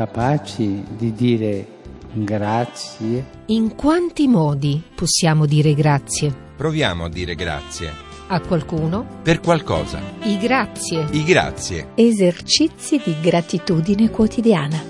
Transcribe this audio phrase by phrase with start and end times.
[0.00, 1.66] Capaci di dire
[2.14, 3.42] grazie?
[3.48, 6.34] In quanti modi possiamo dire grazie?
[6.56, 7.92] Proviamo a dire grazie.
[8.28, 9.18] A qualcuno?
[9.22, 10.00] Per qualcosa.
[10.22, 11.06] I grazie.
[11.10, 11.88] I grazie.
[11.96, 14.82] Esercizi di gratitudine quotidiana.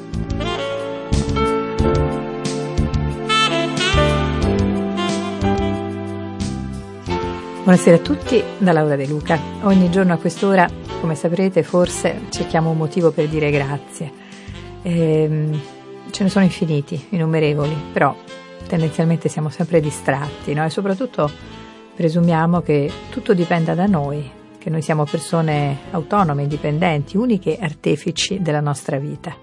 [7.64, 9.40] Buonasera a tutti da Laura De Luca.
[9.62, 10.70] Ogni giorno a quest'ora,
[11.00, 14.19] come saprete, forse cerchiamo un motivo per dire grazie.
[14.82, 15.60] Ehm,
[16.10, 18.14] ce ne sono infiniti, innumerevoli, però
[18.66, 20.64] tendenzialmente siamo sempre distratti no?
[20.64, 21.30] e soprattutto
[21.94, 28.60] presumiamo che tutto dipenda da noi, che noi siamo persone autonome, indipendenti, uniche artefici della
[28.60, 29.34] nostra vita.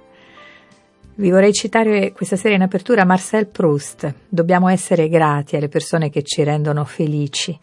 [1.16, 4.14] Vi vorrei citare questa sera in apertura Marcel Proust.
[4.30, 7.58] Dobbiamo essere grati alle persone che ci rendono felici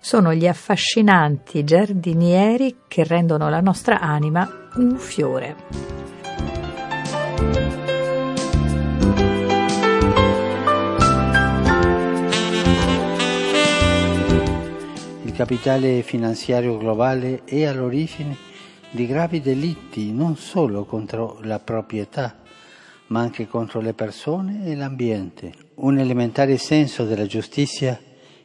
[0.00, 5.99] sono gli affascinanti giardinieri che rendono la nostra anima un fiore.
[15.24, 18.36] Il capitale finanziario globale è all'origine
[18.90, 22.40] di gravi delitti non solo contro la proprietà,
[23.06, 25.52] ma anche contro le persone e l'ambiente.
[25.76, 27.98] Un elementare senso della giustizia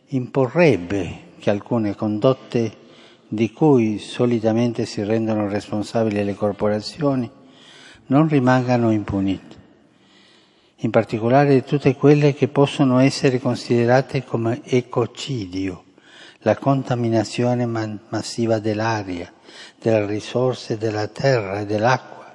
[0.07, 2.83] imporrebbe che alcune condotte
[3.27, 7.29] di cui solitamente si rendono responsabili le corporazioni
[8.07, 9.55] non rimangano impunite,
[10.77, 15.83] in particolare tutte quelle che possono essere considerate come ecocidio,
[16.39, 19.31] la contaminazione massiva dell'aria,
[19.81, 22.33] delle risorse della terra e dell'acqua,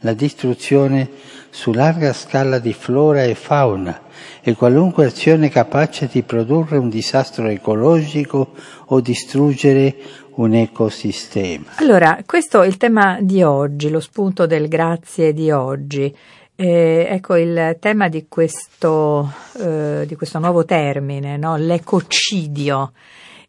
[0.00, 1.08] la distruzione
[1.50, 4.02] su larga scala di flora e fauna
[4.42, 8.52] e qualunque azione capace di produrre un disastro ecologico
[8.86, 9.94] o distruggere
[10.36, 11.72] un ecosistema.
[11.76, 16.14] Allora, questo è il tema di oggi, lo spunto del grazie di oggi.
[16.56, 19.28] Eh, ecco il tema di questo,
[19.60, 21.56] eh, di questo nuovo termine, no?
[21.56, 22.92] l'ecocidio,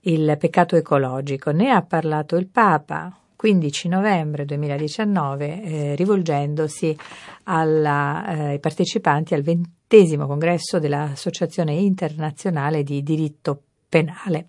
[0.01, 1.51] il peccato ecologico.
[1.51, 6.97] Ne ha parlato il Papa 15 novembre 2019 eh, rivolgendosi
[7.44, 14.47] alla, eh, ai partecipanti al ventesimo congresso dell'Associazione internazionale di diritto penale.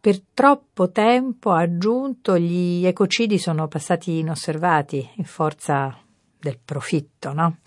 [0.00, 5.94] Per troppo tempo, ha aggiunto, gli ecocidi sono passati inosservati in forza
[6.38, 7.58] del profitto, no?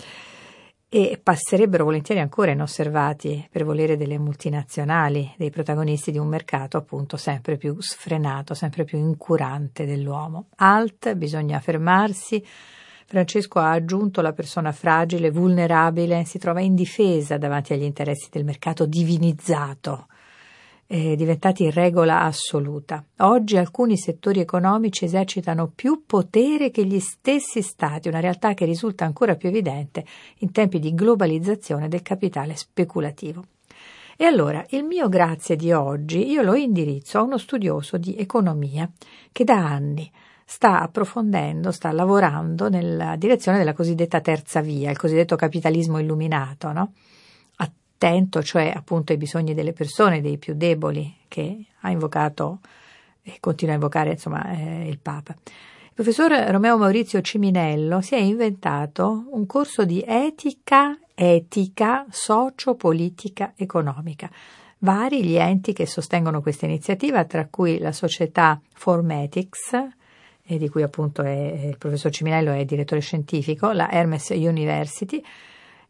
[0.90, 7.18] e passerebbero volentieri ancora inosservati per volere delle multinazionali, dei protagonisti di un mercato appunto
[7.18, 10.50] sempre più sfrenato, sempre più incurante dell'uomo.
[10.58, 12.44] Alt, bisogna fermarsi.
[13.06, 18.88] Francesco ha aggiunto la persona fragile, vulnerabile, si trova indifesa davanti agli interessi del mercato
[18.88, 20.08] divinizzato
[20.88, 23.04] eh, diventati regola assoluta.
[23.20, 29.06] Oggi alcuni settori economici esercitano più potere che gli stessi stati, una realtà che risulta
[29.06, 30.06] ancora più evidente
[30.40, 33.46] in tempi di globalizzazione del capitale speculativo.
[34.16, 38.90] E allora il mio grazie di oggi io lo indirizzo a uno studioso di economia
[39.32, 40.10] che da anni
[40.46, 46.94] sta approfondendo, sta lavorando nella direzione della cosiddetta terza via, il cosiddetto capitalismo illuminato, no?
[47.96, 52.60] Attento cioè appunto ai bisogni delle persone, dei più deboli, che ha invocato
[53.22, 55.36] e continua a invocare insomma eh, il Papa.
[55.44, 64.30] Il professor Romeo Maurizio Ciminello si è inventato un corso di etica, etica socio-politica economica.
[64.80, 69.72] Vari gli enti che sostengono questa iniziativa, tra cui la società Formetics,
[70.46, 75.24] eh, di cui appunto è, il professor Ciminello è direttore scientifico, la Hermes University,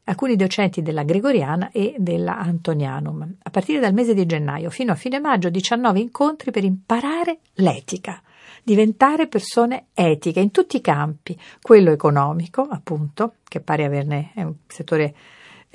[0.05, 3.35] alcuni docenti della Gregoriana e della Antonianum.
[3.43, 8.21] A partire dal mese di gennaio fino a fine maggio 19 incontri per imparare l'etica,
[8.63, 14.55] diventare persone etiche in tutti i campi, quello economico, appunto, che pare averne è un
[14.67, 15.15] settore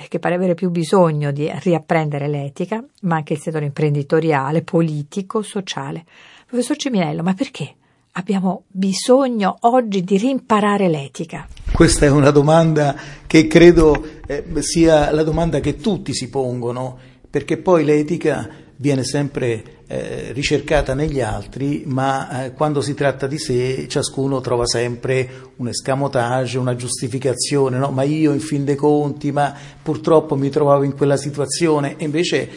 [0.09, 6.05] che pare avere più bisogno di riapprendere l'etica, ma anche il settore imprenditoriale, politico, sociale.
[6.47, 7.75] Professor Ciminello, ma perché?
[8.19, 11.47] abbiamo bisogno oggi di rimparare l'etica?
[11.79, 16.99] Questa è una domanda che credo eh, sia la domanda che tutti si pongono,
[17.31, 23.39] perché poi l'etica viene sempre eh, ricercata negli altri, ma eh, quando si tratta di
[23.39, 27.93] sé ciascuno trova sempre un escamotage, una giustificazione, no?
[27.93, 32.49] ma io in fin dei conti, ma purtroppo mi trovavo in quella situazione, e invece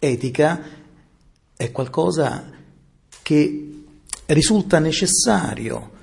[0.00, 0.60] etica
[1.56, 2.50] è qualcosa
[3.22, 3.84] che
[4.26, 5.94] risulta necessario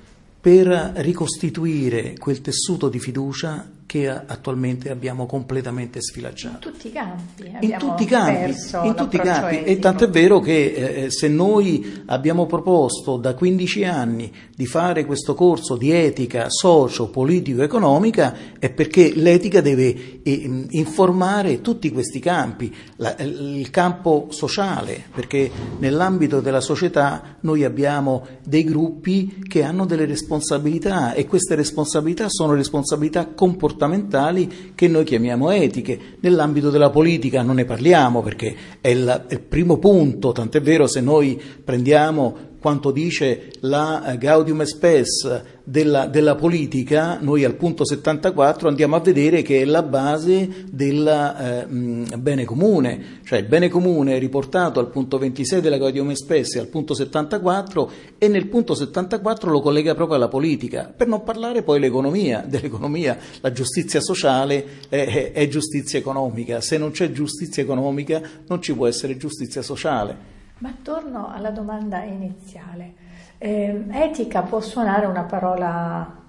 [0.44, 6.66] per ricostituire quel tessuto di fiducia che attualmente abbiamo completamente sfilacciato.
[6.66, 7.56] In tutti i campi.
[7.60, 9.62] In tutti i campi, in tutti i campi.
[9.62, 15.04] e tanto è vero che eh, se noi abbiamo proposto da 15 anni di fare
[15.04, 22.18] questo corso di etica socio, politico, economica, è perché l'etica deve eh, informare tutti questi
[22.18, 25.48] campi, la, il campo sociale, perché
[25.78, 32.54] nell'ambito della società noi abbiamo dei gruppi che hanno delle responsabilità e queste responsabilità sono
[32.54, 35.98] responsabilità comportamentali comportamentali che noi chiamiamo etiche.
[36.20, 41.00] Nell'ambito della politica non ne parliamo perché è il, il primo punto, tant'è vero se
[41.00, 48.68] noi prendiamo quanto dice la eh, Gaudium Spes della, della, politica, noi al punto 74
[48.68, 54.16] andiamo a vedere che è la base del eh, bene comune, cioè il bene comune
[54.16, 59.50] riportato al punto 26 della Gaudium Spes e al punto 74 e nel punto 74
[59.50, 65.32] lo collega proprio alla politica, per non parlare poi dell'economia, dell'economia la giustizia sociale è,
[65.34, 70.33] è giustizia economica, se non c'è giustizia economica non ci può essere giustizia sociale.
[70.64, 72.94] Ma torno alla domanda iniziale.
[73.36, 76.22] Eh, etica può suonare una parola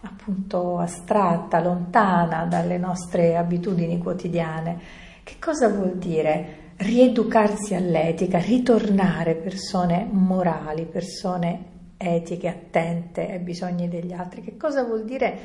[0.00, 4.78] appunto astratta, lontana dalle nostre abitudini quotidiane.
[5.22, 11.64] Che cosa vuol dire rieducarsi all'etica, ritornare persone morali, persone
[11.98, 14.40] etiche, attente ai bisogni degli altri?
[14.40, 15.38] Che cosa vuol dire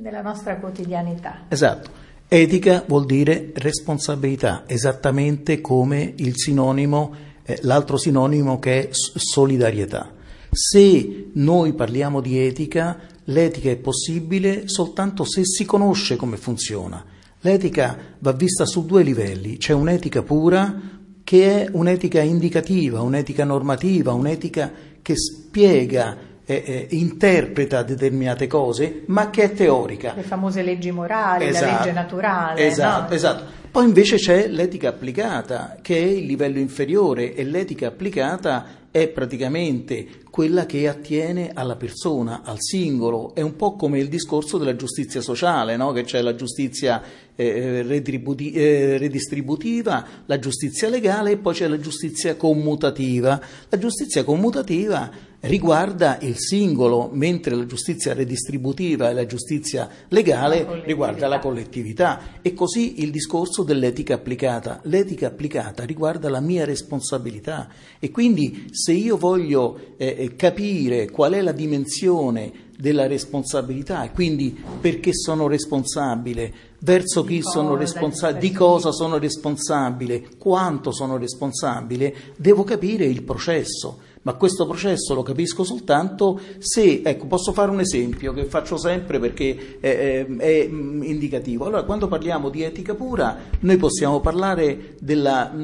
[0.00, 1.46] nella nostra quotidianità?
[1.48, 2.05] Esatto.
[2.28, 7.14] Etica vuol dire responsabilità, esattamente come sinonimo,
[7.44, 10.12] eh, l'altro sinonimo che è solidarietà.
[10.50, 17.04] Se noi parliamo di etica, l'etica è possibile soltanto se si conosce come funziona.
[17.42, 20.80] L'etica va vista su due livelli, c'è un'etica pura
[21.22, 29.30] che è un'etica indicativa, un'etica normativa, un'etica che spiega eh, eh, interpreta determinate cose, ma
[29.30, 30.14] che è teorica.
[30.14, 32.66] Le famose leggi morali, esatto, la legge naturale.
[32.66, 33.14] Esatto, no?
[33.14, 33.44] esatto.
[33.76, 40.06] Poi invece c'è l'etica applicata, che è il livello inferiore, e l'etica applicata è praticamente
[40.30, 45.20] quella che attiene alla persona, al singolo, è un po' come il discorso della giustizia
[45.20, 45.92] sociale, no?
[45.92, 47.02] che c'è la giustizia
[47.34, 53.38] eh, retributi- eh, redistributiva, la giustizia legale e poi c'è la giustizia commutativa.
[53.68, 60.82] La giustizia commutativa riguarda il singolo, mentre la giustizia redistributiva e la giustizia legale la
[60.84, 62.40] riguarda la collettività.
[62.42, 64.80] E così il discorso dell'etica applicata.
[64.84, 67.68] L'etica applicata riguarda la mia responsabilità.
[67.98, 74.12] E quindi se io voglio eh, eh capire qual è la dimensione della responsabilità e
[74.12, 82.14] quindi perché sono responsabile, verso chi sono responsabile, di cosa sono responsabile, quanto sono responsabile,
[82.36, 87.78] devo capire il processo ma questo processo lo capisco soltanto se, ecco, posso fare un
[87.78, 91.64] esempio che faccio sempre perché è, è, è indicativo.
[91.64, 95.54] Allora, quando parliamo di etica pura, noi possiamo parlare della,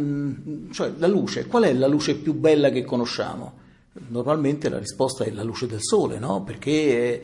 [0.71, 1.47] cioè, la luce.
[1.47, 3.62] Qual è la luce più bella che conosciamo?
[3.95, 6.43] Normalmente la risposta è la luce del sole, no?
[6.45, 7.23] perché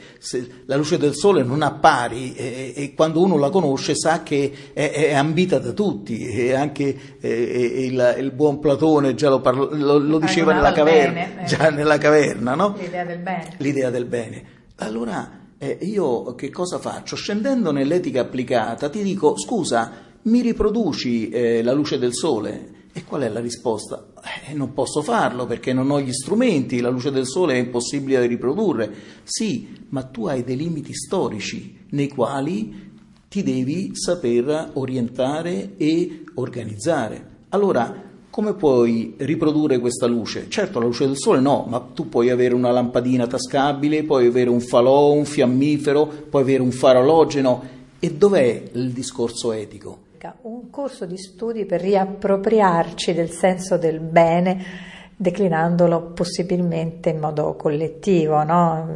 [0.67, 4.53] la luce del sole non ha pari e, e, quando uno la conosce sa che
[4.75, 9.70] è, è ambita da tutti e anche e, il, il, buon Platone già lo, parlo,
[9.73, 12.76] lo, lo diceva nella caverna, bene, già nella caverna no?
[12.79, 13.55] l'idea del bene.
[13.56, 14.44] L'idea del bene.
[14.77, 17.17] Allora eh, io che cosa faccio?
[17.17, 19.91] Scendendo nell'etica applicata ti dico scusa,
[20.25, 22.77] mi riproduci eh, la luce del sole?
[22.98, 24.08] E qual è la risposta?
[24.48, 28.19] Eh, non posso farlo perché non ho gli strumenti, la luce del sole è impossibile
[28.19, 28.93] da riprodurre.
[29.22, 32.90] Sì, ma tu hai dei limiti storici nei quali
[33.28, 37.36] ti devi saper orientare e organizzare.
[37.50, 40.46] Allora, come puoi riprodurre questa luce?
[40.48, 44.50] Certo, la luce del sole no, ma tu puoi avere una lampadina tascabile, puoi avere
[44.50, 47.62] un falò, un fiammifero, puoi avere un faro alogeno.
[48.00, 50.06] E dov'è il discorso etico?
[50.43, 58.44] Un corso di studi per riappropriarci del senso del bene declinandolo possibilmente in modo collettivo,
[58.44, 58.89] no?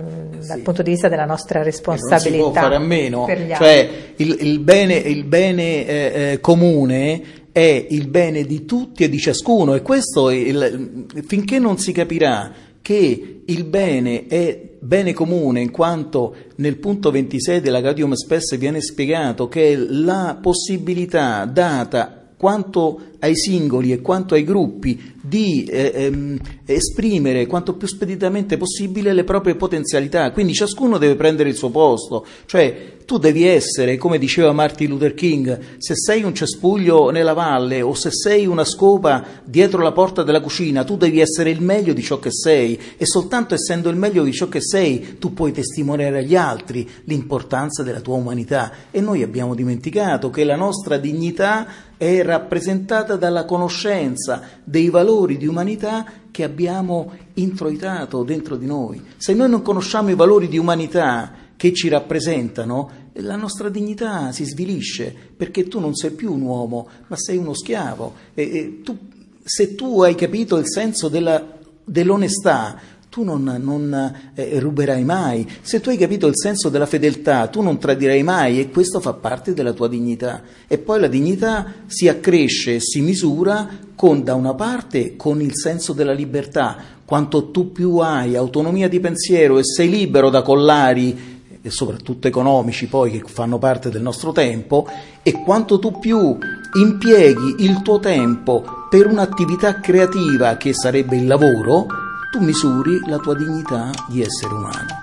[0.46, 0.62] dal sì.
[0.62, 2.36] punto di vista della nostra responsabilità.
[2.38, 7.22] Non si può fare a meno, cioè il, il, bene, il bene eh, eh, comune
[7.50, 12.52] è il bene di tutti e di ciascuno e questo il, finché non si capirà
[12.82, 18.80] che il bene è bene comune in quanto nel punto 26 della Gaudium Spes viene
[18.82, 26.40] spiegato che la possibilità data quanto ai singoli e quanto ai gruppi di eh, ehm,
[26.66, 30.32] esprimere quanto più speditamente possibile le proprie potenzialità.
[30.32, 35.14] Quindi ciascuno deve prendere il suo posto, cioè tu devi essere, come diceva Martin Luther
[35.14, 40.24] King, se sei un cespuglio nella valle o se sei una scopa dietro la porta
[40.24, 43.96] della cucina, tu devi essere il meglio di ciò che sei e soltanto essendo il
[43.96, 48.72] meglio di ciò che sei tu puoi testimoniare agli altri l'importanza della tua umanità.
[48.90, 55.46] E noi abbiamo dimenticato che la nostra dignità è rappresentata dalla conoscenza dei valori di
[55.46, 59.00] umanità che abbiamo introitato dentro di noi.
[59.18, 64.42] Se noi non conosciamo i valori di umanità che ci rappresentano, la nostra dignità si
[64.42, 68.14] svilisce perché tu non sei più un uomo, ma sei uno schiavo.
[68.34, 68.98] E, e tu,
[69.44, 72.80] se tu hai capito il senso della, dell'onestà,
[73.12, 75.46] tu non, non eh, ruberai mai.
[75.60, 79.12] Se tu hai capito il senso della fedeltà, tu non tradirai mai e questo fa
[79.12, 80.40] parte della tua dignità.
[80.66, 85.92] E poi la dignità si accresce, si misura con, da una parte, con il senso
[85.92, 86.78] della libertà.
[87.04, 92.86] Quanto tu più hai autonomia di pensiero e sei libero da collari e soprattutto economici
[92.86, 94.88] poi che fanno parte del nostro tempo
[95.22, 96.38] e quanto tu più
[96.80, 101.86] impieghi il tuo tempo per un'attività creativa che sarebbe il lavoro,
[102.32, 105.02] tu misuri la tua dignità di essere umano.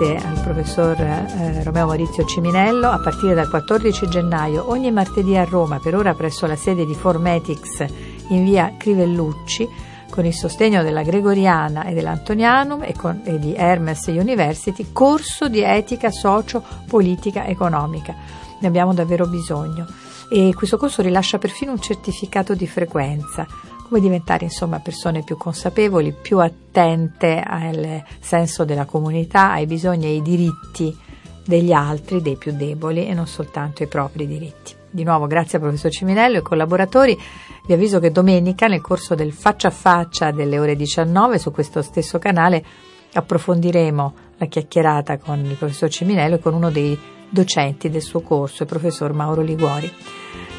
[0.00, 2.88] Grazie al professor eh, Romeo Maurizio Ciminello.
[2.88, 6.94] A partire dal 14 gennaio, ogni martedì a Roma, per ora presso la sede di
[6.94, 7.84] Formetics
[8.28, 9.68] in via Crivellucci,
[10.08, 15.60] con il sostegno della Gregoriana e dell'Antonianum e, con, e di Hermes University, corso di
[15.60, 18.14] etica socio-politica economica.
[18.58, 19.86] Ne abbiamo davvero bisogno.
[20.32, 23.46] E questo corso rilascia perfino un certificato di frequenza
[23.90, 30.08] come diventare insomma persone più consapevoli, più attente al senso della comunità, ai bisogni e
[30.10, 30.96] ai diritti
[31.44, 34.74] degli altri, dei più deboli e non soltanto ai propri diritti.
[34.88, 37.18] Di nuovo grazie al professor Ciminello e collaboratori.
[37.66, 41.82] Vi avviso che domenica nel corso del faccia a faccia delle ore 19 su questo
[41.82, 42.64] stesso canale
[43.12, 46.96] approfondiremo la chiacchierata con il professor Ciminello e con uno dei
[47.28, 49.92] docenti del suo corso, il professor Mauro Liguori.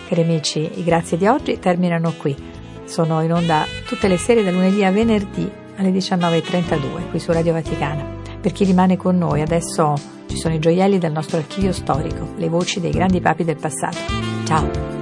[0.09, 2.60] Cari amici, i grazie di oggi terminano qui.
[2.85, 7.53] Sono in onda tutte le sere da lunedì a venerdì alle 19.32 qui su Radio
[7.53, 8.19] Vaticana.
[8.39, 9.93] Per chi rimane con noi adesso
[10.27, 13.97] ci sono i gioielli del nostro archivio storico, le voci dei grandi papi del passato.
[14.45, 15.00] Ciao!